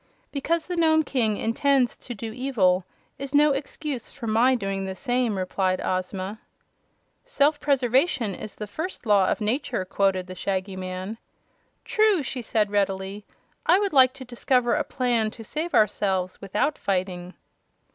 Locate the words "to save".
15.29-15.75